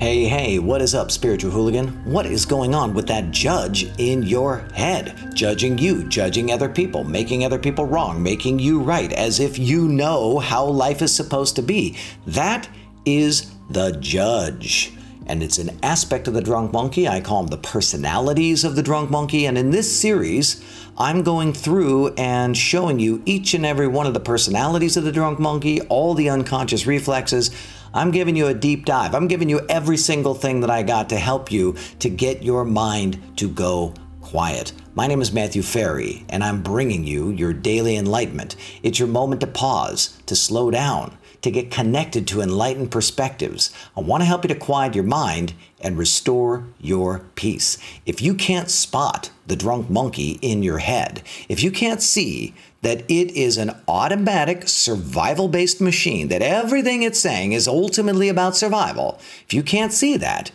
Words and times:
Hey, 0.00 0.24
hey, 0.24 0.58
what 0.58 0.80
is 0.80 0.94
up, 0.94 1.10
spiritual 1.10 1.50
hooligan? 1.50 1.88
What 2.06 2.24
is 2.24 2.46
going 2.46 2.74
on 2.74 2.94
with 2.94 3.06
that 3.08 3.32
judge 3.32 3.92
in 3.98 4.22
your 4.22 4.60
head? 4.72 5.34
Judging 5.34 5.76
you, 5.76 6.08
judging 6.08 6.50
other 6.50 6.70
people, 6.70 7.04
making 7.04 7.44
other 7.44 7.58
people 7.58 7.84
wrong, 7.84 8.22
making 8.22 8.60
you 8.60 8.80
right, 8.80 9.12
as 9.12 9.40
if 9.40 9.58
you 9.58 9.88
know 9.88 10.38
how 10.38 10.64
life 10.64 11.02
is 11.02 11.14
supposed 11.14 11.54
to 11.56 11.62
be. 11.62 11.98
That 12.26 12.66
is 13.04 13.52
the 13.68 13.90
judge. 14.00 14.94
And 15.26 15.42
it's 15.42 15.58
an 15.58 15.78
aspect 15.82 16.28
of 16.28 16.32
the 16.32 16.40
drunk 16.40 16.72
monkey. 16.72 17.06
I 17.06 17.20
call 17.20 17.42
them 17.42 17.50
the 17.50 17.68
personalities 17.68 18.64
of 18.64 18.76
the 18.76 18.82
drunk 18.82 19.10
monkey. 19.10 19.44
And 19.44 19.58
in 19.58 19.70
this 19.70 20.00
series, 20.00 20.64
I'm 20.96 21.22
going 21.22 21.52
through 21.52 22.14
and 22.14 22.56
showing 22.56 23.00
you 23.00 23.22
each 23.26 23.52
and 23.52 23.66
every 23.66 23.86
one 23.86 24.06
of 24.06 24.14
the 24.14 24.20
personalities 24.20 24.96
of 24.96 25.04
the 25.04 25.12
drunk 25.12 25.38
monkey, 25.38 25.82
all 25.82 26.14
the 26.14 26.30
unconscious 26.30 26.86
reflexes. 26.86 27.50
I'm 27.92 28.12
giving 28.12 28.36
you 28.36 28.46
a 28.46 28.54
deep 28.54 28.84
dive. 28.84 29.16
I'm 29.16 29.26
giving 29.26 29.48
you 29.48 29.66
every 29.68 29.96
single 29.96 30.34
thing 30.34 30.60
that 30.60 30.70
I 30.70 30.84
got 30.84 31.08
to 31.08 31.16
help 31.16 31.50
you 31.50 31.74
to 31.98 32.08
get 32.08 32.42
your 32.42 32.64
mind 32.64 33.20
to 33.38 33.48
go 33.48 33.94
quiet. 34.20 34.72
My 34.94 35.08
name 35.08 35.20
is 35.20 35.32
Matthew 35.32 35.62
Ferry, 35.62 36.24
and 36.28 36.44
I'm 36.44 36.62
bringing 36.62 37.04
you 37.04 37.30
your 37.30 37.52
daily 37.52 37.96
enlightenment. 37.96 38.54
It's 38.84 39.00
your 39.00 39.08
moment 39.08 39.40
to 39.40 39.48
pause, 39.48 40.16
to 40.26 40.36
slow 40.36 40.70
down, 40.70 41.18
to 41.42 41.50
get 41.50 41.72
connected 41.72 42.28
to 42.28 42.40
enlightened 42.40 42.92
perspectives. 42.92 43.72
I 43.96 44.02
want 44.02 44.20
to 44.20 44.26
help 44.26 44.44
you 44.44 44.48
to 44.48 44.54
quiet 44.54 44.94
your 44.94 45.02
mind 45.02 45.54
and 45.80 45.98
restore 45.98 46.66
your 46.78 47.24
peace. 47.34 47.76
If 48.06 48.22
you 48.22 48.34
can't 48.34 48.70
spot 48.70 49.30
the 49.48 49.56
drunk 49.56 49.90
monkey 49.90 50.38
in 50.42 50.62
your 50.62 50.78
head, 50.78 51.22
if 51.48 51.60
you 51.60 51.72
can't 51.72 52.02
see 52.02 52.54
that 52.82 53.00
it 53.10 53.30
is 53.36 53.58
an 53.58 53.72
automatic 53.86 54.68
survival 54.68 55.48
based 55.48 55.80
machine, 55.80 56.28
that 56.28 56.42
everything 56.42 57.02
it's 57.02 57.20
saying 57.20 57.52
is 57.52 57.68
ultimately 57.68 58.28
about 58.28 58.56
survival, 58.56 59.18
if 59.44 59.52
you 59.52 59.62
can't 59.62 59.92
see 59.92 60.16
that, 60.16 60.50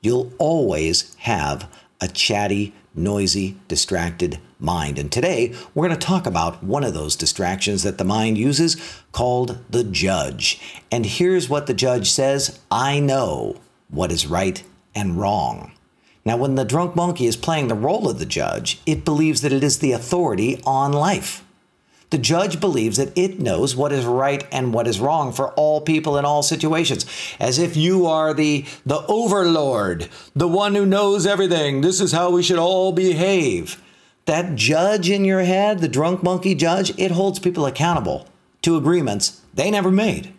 you'll 0.00 0.32
always 0.38 1.14
have 1.20 1.68
a 2.00 2.08
chatty, 2.08 2.72
noisy, 2.94 3.56
distracted 3.68 4.38
mind. 4.58 4.98
And 4.98 5.10
today, 5.10 5.54
we're 5.74 5.86
going 5.86 5.98
to 5.98 6.06
talk 6.06 6.26
about 6.26 6.62
one 6.62 6.84
of 6.84 6.94
those 6.94 7.16
distractions 7.16 7.82
that 7.82 7.98
the 7.98 8.04
mind 8.04 8.38
uses 8.38 8.76
called 9.12 9.58
the 9.68 9.84
judge. 9.84 10.60
And 10.90 11.04
here's 11.04 11.48
what 11.48 11.66
the 11.66 11.74
judge 11.74 12.10
says 12.10 12.58
I 12.70 13.00
know 13.00 13.60
what 13.88 14.12
is 14.12 14.26
right 14.26 14.62
and 14.94 15.18
wrong. 15.18 15.72
Now, 16.24 16.36
when 16.36 16.56
the 16.56 16.64
drunk 16.64 16.96
monkey 16.96 17.26
is 17.26 17.36
playing 17.36 17.68
the 17.68 17.74
role 17.74 18.08
of 18.08 18.18
the 18.18 18.26
judge, 18.26 18.80
it 18.84 19.04
believes 19.04 19.42
that 19.42 19.52
it 19.52 19.62
is 19.62 19.78
the 19.78 19.92
authority 19.92 20.60
on 20.64 20.92
life. 20.92 21.44
The 22.10 22.18
judge 22.18 22.60
believes 22.60 22.98
that 22.98 23.16
it 23.18 23.40
knows 23.40 23.74
what 23.74 23.92
is 23.92 24.04
right 24.04 24.46
and 24.52 24.72
what 24.72 24.86
is 24.86 25.00
wrong 25.00 25.32
for 25.32 25.50
all 25.54 25.80
people 25.80 26.16
in 26.16 26.24
all 26.24 26.42
situations, 26.42 27.04
as 27.40 27.58
if 27.58 27.76
you 27.76 28.06
are 28.06 28.32
the, 28.32 28.64
the 28.84 29.04
overlord, 29.06 30.08
the 30.34 30.46
one 30.46 30.76
who 30.76 30.86
knows 30.86 31.26
everything. 31.26 31.80
This 31.80 32.00
is 32.00 32.12
how 32.12 32.30
we 32.30 32.44
should 32.44 32.58
all 32.58 32.92
behave. 32.92 33.82
That 34.26 34.54
judge 34.54 35.10
in 35.10 35.24
your 35.24 35.42
head, 35.42 35.80
the 35.80 35.88
drunk 35.88 36.22
monkey 36.22 36.54
judge, 36.54 36.96
it 36.98 37.10
holds 37.10 37.40
people 37.40 37.66
accountable 37.66 38.28
to 38.62 38.76
agreements 38.76 39.42
they 39.54 39.70
never 39.70 39.90
made. 39.90 40.32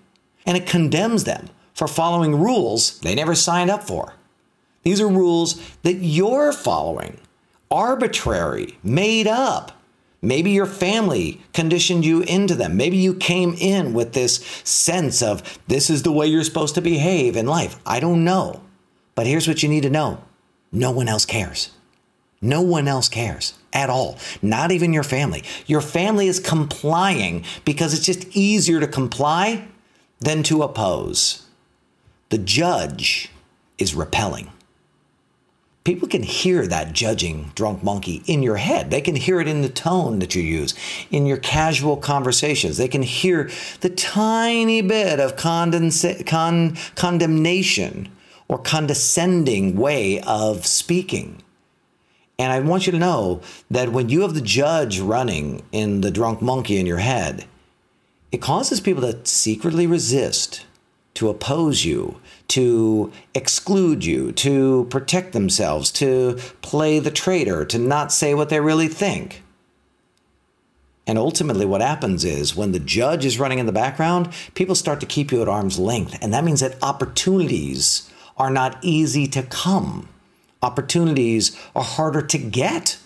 And 0.46 0.56
it 0.56 0.68
condemns 0.68 1.26
them 1.26 1.50
for 1.74 1.88
following 1.88 2.40
rules 2.40 3.00
they 3.02 3.14
never 3.14 3.36
signed 3.36 3.70
up 3.70 3.84
for. 3.84 4.14
These 4.84 5.02
are 5.02 5.08
rules 5.08 5.62
that 5.84 5.96
you're 5.96 6.54
following, 6.54 7.20
arbitrary, 7.70 8.78
made 8.84 9.28
up. 9.28 9.77
Maybe 10.22 10.52
your 10.52 10.66
family 10.66 11.42
conditioned 11.54 12.06
you 12.06 12.22
into 12.22 12.56
them. 12.56 12.76
Maybe 12.76 12.98
you 12.98 13.14
came 13.14 13.54
in 13.54 13.94
with 13.94 14.14
this 14.14 14.38
sense 14.64 15.22
of 15.22 15.60
this 15.68 15.90
is 15.90 16.04
the 16.04 16.12
way 16.12 16.28
you're 16.28 16.44
supposed 16.44 16.76
to 16.76 16.82
behave 16.82 17.36
in 17.36 17.46
life. 17.46 17.80
I 17.86 18.00
don't 18.00 18.24
know. 18.24 18.62
But 19.14 19.28
here's 19.28 19.48
what 19.48 19.62
you 19.62 19.70
need 19.70 19.84
to 19.84 19.90
know 19.90 20.24
no 20.72 20.92
one 20.92 21.08
else 21.08 21.26
cares. 21.26 21.72
No 22.42 22.62
one 22.62 22.88
else 22.88 23.10
cares 23.10 23.56
at 23.74 23.90
all, 23.90 24.18
not 24.42 24.72
even 24.72 24.94
your 24.94 25.04
family. 25.04 25.44
Your 25.66 25.82
family 25.82 26.28
is 26.28 26.40
complying 26.40 27.44
because 27.66 27.94
it's 27.94 28.06
just 28.06 28.28
easier 28.36 28.80
to 28.80 28.88
comply 28.88 29.68
than 30.20 30.44
to 30.44 30.62
oppose. 30.62 31.48
The 32.30 32.38
judge 32.38 33.32
is 33.78 33.96
repelling 33.96 34.52
people 35.88 36.10
can 36.10 36.22
hear 36.22 36.68
that 36.68 36.92
judging 36.92 37.50
drunk 37.56 37.82
monkey 37.82 38.22
in 38.28 38.44
your 38.44 38.58
head. 38.58 38.92
They 38.92 39.00
can 39.00 39.16
hear 39.16 39.40
it 39.40 39.48
in 39.48 39.62
the 39.62 39.70
tone 39.70 40.20
that 40.20 40.36
you 40.36 40.44
use, 40.44 40.76
in 41.12 41.26
your 41.26 41.38
casual 41.38 41.96
conversations. 41.96 42.76
They 42.76 42.90
can 42.90 43.04
hear 43.04 43.50
the 43.80 43.90
tiny 43.90 44.82
bit 44.82 45.22
of 45.22 45.38
con- 45.38 46.78
condemnation 46.96 48.10
or 48.50 48.58
condescending 48.58 49.78
way 49.78 50.20
of 50.24 50.68
speaking. 50.68 51.42
And 52.38 52.52
I 52.52 52.60
want 52.60 52.86
you 52.86 52.92
to 52.92 53.00
know 53.00 53.40
that 53.72 53.94
when 53.94 54.10
you 54.10 54.24
have 54.24 54.34
the 54.34 54.42
judge 54.42 55.00
running 55.00 55.64
in 55.72 56.02
the 56.02 56.12
drunk 56.12 56.42
monkey 56.42 56.80
in 56.80 56.86
your 56.86 56.98
head, 56.98 57.46
it 58.34 58.42
causes 58.42 58.82
people 58.82 59.04
to 59.04 59.26
secretly 59.26 59.88
resist 59.88 60.66
to 61.18 61.30
oppose 61.30 61.84
you, 61.84 62.22
to 62.48 63.12
exclude 63.34 64.06
you, 64.06 64.32
to 64.32 64.86
protect 64.92 65.34
themselves, 65.34 65.92
to 65.92 66.38
play 66.62 67.00
the 67.00 67.10
traitor, 67.10 67.66
to 67.66 67.80
not 67.80 68.12
say 68.12 68.36
what 68.36 68.50
they 68.50 68.60
really 68.60 68.88
think. 68.88 69.42
And 71.08 71.18
ultimately, 71.18 71.66
what 71.66 71.82
happens 71.82 72.24
is 72.24 72.56
when 72.56 72.72
the 72.72 72.80
judge 72.80 73.26
is 73.26 73.40
running 73.40 73.58
in 73.58 73.66
the 73.66 73.72
background, 73.72 74.30
people 74.54 74.76
start 74.76 75.00
to 75.00 75.08
keep 75.08 75.32
you 75.32 75.42
at 75.42 75.50
arm's 75.50 75.80
length. 75.80 76.20
And 76.22 76.32
that 76.36 76.44
means 76.44 76.60
that 76.60 76.78
opportunities 76.84 78.12
are 78.38 78.52
not 78.52 78.78
easy 78.84 79.26
to 79.30 79.42
come, 79.42 80.10
opportunities 80.62 81.60
are 81.76 81.84
harder 81.84 82.22
to 82.22 82.38
get. 82.38 83.00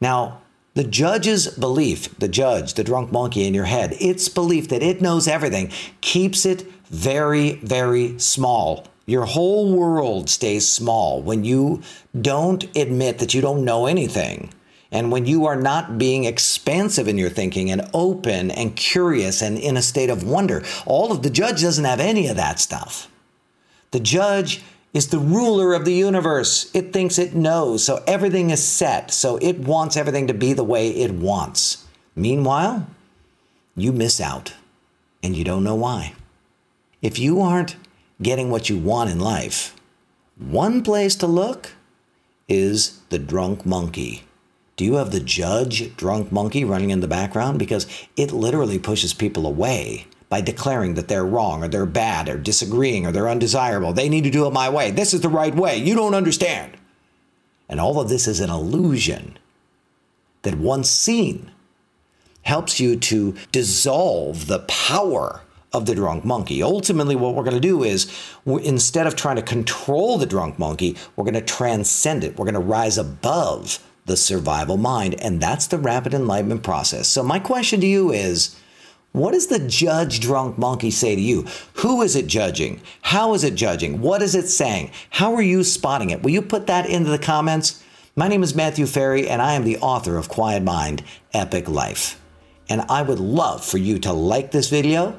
Now, 0.00 0.40
the 0.74 0.84
judge's 0.84 1.48
belief, 1.48 2.16
the 2.18 2.28
judge, 2.28 2.74
the 2.74 2.84
drunk 2.84 3.10
monkey 3.10 3.46
in 3.46 3.54
your 3.54 3.64
head, 3.64 3.96
its 4.00 4.28
belief 4.28 4.68
that 4.68 4.82
it 4.82 5.00
knows 5.00 5.26
everything 5.26 5.70
keeps 6.00 6.46
it 6.46 6.62
very, 6.84 7.54
very 7.56 8.18
small. 8.18 8.86
Your 9.06 9.24
whole 9.24 9.72
world 9.72 10.30
stays 10.30 10.68
small 10.68 11.22
when 11.22 11.44
you 11.44 11.82
don't 12.20 12.64
admit 12.76 13.18
that 13.18 13.34
you 13.34 13.40
don't 13.40 13.64
know 13.64 13.86
anything. 13.86 14.52
And 14.92 15.12
when 15.12 15.26
you 15.26 15.46
are 15.46 15.56
not 15.56 15.98
being 15.98 16.24
expansive 16.24 17.06
in 17.06 17.18
your 17.18 17.30
thinking 17.30 17.70
and 17.70 17.88
open 17.94 18.50
and 18.50 18.74
curious 18.74 19.40
and 19.40 19.58
in 19.58 19.76
a 19.76 19.82
state 19.82 20.10
of 20.10 20.24
wonder, 20.24 20.64
all 20.84 21.12
of 21.12 21.22
the 21.22 21.30
judge 21.30 21.62
doesn't 21.62 21.84
have 21.84 22.00
any 22.00 22.26
of 22.26 22.36
that 22.36 22.58
stuff. 22.58 23.08
The 23.92 24.00
judge 24.00 24.62
is 24.92 25.08
the 25.08 25.18
ruler 25.18 25.72
of 25.72 25.84
the 25.84 25.94
universe. 25.94 26.70
It 26.74 26.92
thinks 26.92 27.18
it 27.18 27.34
knows, 27.34 27.84
so 27.84 28.02
everything 28.06 28.50
is 28.50 28.62
set, 28.62 29.12
so 29.12 29.36
it 29.36 29.58
wants 29.58 29.96
everything 29.96 30.26
to 30.26 30.34
be 30.34 30.52
the 30.52 30.64
way 30.64 30.90
it 30.90 31.12
wants. 31.12 31.86
Meanwhile, 32.16 32.86
you 33.76 33.92
miss 33.92 34.20
out 34.20 34.54
and 35.22 35.36
you 35.36 35.44
don't 35.44 35.64
know 35.64 35.76
why. 35.76 36.14
If 37.02 37.18
you 37.18 37.40
aren't 37.40 37.76
getting 38.20 38.50
what 38.50 38.68
you 38.68 38.78
want 38.78 39.10
in 39.10 39.20
life, 39.20 39.76
one 40.36 40.82
place 40.82 41.14
to 41.16 41.26
look 41.26 41.72
is 42.48 43.00
the 43.10 43.18
drunk 43.18 43.64
monkey. 43.64 44.24
Do 44.76 44.84
you 44.84 44.94
have 44.94 45.12
the 45.12 45.20
judge 45.20 45.94
drunk 45.96 46.32
monkey 46.32 46.64
running 46.64 46.90
in 46.90 47.00
the 47.00 47.08
background? 47.08 47.58
Because 47.58 47.86
it 48.16 48.32
literally 48.32 48.78
pushes 48.78 49.14
people 49.14 49.46
away 49.46 50.06
by 50.30 50.40
declaring 50.40 50.94
that 50.94 51.08
they're 51.08 51.26
wrong 51.26 51.62
or 51.62 51.68
they're 51.68 51.84
bad 51.84 52.28
or 52.28 52.38
disagreeing 52.38 53.04
or 53.04 53.12
they're 53.12 53.28
undesirable. 53.28 53.92
They 53.92 54.08
need 54.08 54.24
to 54.24 54.30
do 54.30 54.46
it 54.46 54.52
my 54.52 54.70
way. 54.70 54.92
This 54.92 55.12
is 55.12 55.20
the 55.20 55.28
right 55.28 55.54
way. 55.54 55.76
You 55.76 55.94
don't 55.94 56.14
understand. 56.14 56.72
And 57.68 57.78
all 57.78 58.00
of 58.00 58.08
this 58.08 58.26
is 58.26 58.40
an 58.40 58.48
illusion 58.48 59.38
that 60.42 60.54
once 60.54 60.88
seen 60.88 61.50
helps 62.42 62.80
you 62.80 62.96
to 62.96 63.34
dissolve 63.52 64.46
the 64.46 64.60
power 64.60 65.42
of 65.72 65.86
the 65.86 65.94
drunk 65.94 66.24
monkey. 66.24 66.62
Ultimately, 66.62 67.16
what 67.16 67.34
we're 67.34 67.44
going 67.44 67.54
to 67.54 67.60
do 67.60 67.82
is 67.82 68.10
instead 68.46 69.06
of 69.06 69.16
trying 69.16 69.36
to 69.36 69.42
control 69.42 70.16
the 70.16 70.26
drunk 70.26 70.58
monkey, 70.58 70.96
we're 71.16 71.24
going 71.24 71.34
to 71.34 71.40
transcend 71.40 72.24
it. 72.24 72.38
We're 72.38 72.46
going 72.46 72.54
to 72.54 72.60
rise 72.60 72.98
above 72.98 73.84
the 74.06 74.16
survival 74.16 74.76
mind. 74.76 75.14
And 75.20 75.40
that's 75.40 75.66
the 75.66 75.78
rapid 75.78 76.14
enlightenment 76.14 76.62
process. 76.62 77.08
So, 77.08 77.22
my 77.22 77.38
question 77.38 77.80
to 77.80 77.86
you 77.86 78.10
is 78.12 78.56
what 79.12 79.32
does 79.32 79.48
the 79.48 79.58
judge 79.58 80.20
drunk 80.20 80.56
monkey 80.58 80.90
say 80.90 81.14
to 81.14 81.20
you? 81.20 81.46
Who 81.74 82.02
is 82.02 82.16
it 82.16 82.26
judging? 82.26 82.80
How 83.02 83.34
is 83.34 83.44
it 83.44 83.54
judging? 83.54 84.00
What 84.00 84.22
is 84.22 84.34
it 84.34 84.48
saying? 84.48 84.92
How 85.10 85.34
are 85.34 85.42
you 85.42 85.64
spotting 85.64 86.10
it? 86.10 86.22
Will 86.22 86.30
you 86.30 86.42
put 86.42 86.66
that 86.68 86.88
into 86.88 87.10
the 87.10 87.18
comments? 87.18 87.82
My 88.14 88.28
name 88.28 88.42
is 88.42 88.54
Matthew 88.54 88.86
Ferry, 88.86 89.28
and 89.28 89.42
I 89.42 89.54
am 89.54 89.64
the 89.64 89.78
author 89.78 90.16
of 90.16 90.28
Quiet 90.28 90.62
Mind 90.62 91.02
Epic 91.32 91.68
Life. 91.68 92.20
And 92.68 92.82
I 92.88 93.02
would 93.02 93.18
love 93.18 93.64
for 93.64 93.78
you 93.78 93.98
to 94.00 94.12
like 94.12 94.52
this 94.52 94.68
video 94.68 95.18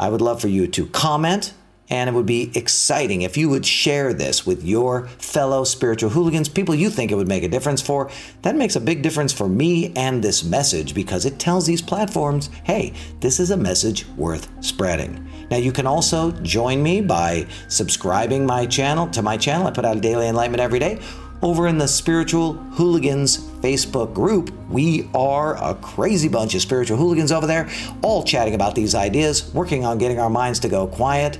I 0.00 0.08
would 0.08 0.22
love 0.22 0.40
for 0.40 0.48
you 0.48 0.66
to 0.66 0.86
comment, 0.86 1.52
and 1.90 2.08
it 2.08 2.12
would 2.12 2.26
be 2.26 2.50
exciting 2.54 3.22
if 3.22 3.36
you 3.36 3.48
would 3.48 3.66
share 3.66 4.14
this 4.14 4.46
with 4.46 4.64
your 4.64 5.08
fellow 5.18 5.64
spiritual 5.64 6.10
hooligans, 6.10 6.48
people 6.48 6.74
you 6.74 6.88
think 6.88 7.10
it 7.10 7.16
would 7.16 7.28
make 7.28 7.42
a 7.42 7.48
difference 7.48 7.82
for. 7.82 8.10
That 8.42 8.56
makes 8.56 8.76
a 8.76 8.80
big 8.80 9.02
difference 9.02 9.32
for 9.32 9.48
me 9.48 9.92
and 9.96 10.22
this 10.22 10.44
message 10.44 10.94
because 10.94 11.24
it 11.24 11.38
tells 11.38 11.66
these 11.66 11.82
platforms 11.82 12.50
hey, 12.64 12.92
this 13.20 13.40
is 13.40 13.50
a 13.50 13.56
message 13.56 14.06
worth 14.16 14.48
spreading. 14.64 15.28
Now 15.50 15.56
you 15.56 15.72
can 15.72 15.86
also 15.86 16.30
join 16.42 16.82
me 16.82 17.00
by 17.00 17.46
subscribing 17.68 18.46
my 18.46 18.66
channel 18.66 19.08
to 19.08 19.22
my 19.22 19.36
channel. 19.36 19.66
I 19.66 19.72
put 19.72 19.84
out 19.84 19.96
a 19.96 20.00
daily 20.00 20.28
enlightenment 20.28 20.62
every 20.62 20.78
day. 20.78 21.00
Over 21.42 21.68
in 21.68 21.78
the 21.78 21.88
Spiritual 21.88 22.52
Hooligans 22.52 23.38
Facebook 23.62 24.12
group, 24.12 24.52
we 24.68 25.08
are 25.14 25.56
a 25.56 25.74
crazy 25.74 26.28
bunch 26.28 26.54
of 26.54 26.60
spiritual 26.60 26.98
hooligans 26.98 27.32
over 27.32 27.46
there, 27.46 27.70
all 28.02 28.22
chatting 28.22 28.54
about 28.54 28.74
these 28.74 28.94
ideas, 28.94 29.50
working 29.54 29.86
on 29.86 29.96
getting 29.96 30.18
our 30.20 30.28
minds 30.28 30.60
to 30.60 30.68
go 30.68 30.86
quiet. 30.86 31.38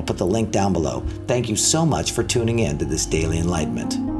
I'll 0.00 0.06
put 0.06 0.16
the 0.16 0.24
link 0.24 0.50
down 0.50 0.72
below. 0.72 1.04
Thank 1.26 1.50
you 1.50 1.56
so 1.56 1.84
much 1.84 2.12
for 2.12 2.22
tuning 2.22 2.60
in 2.60 2.78
to 2.78 2.86
this 2.86 3.04
daily 3.04 3.38
enlightenment. 3.38 4.19